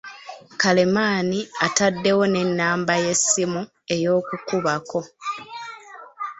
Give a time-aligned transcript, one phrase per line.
[0.61, 3.61] Karemani ataddewo n'ennamba ey'essimu
[3.93, 4.99] ey’okukubako.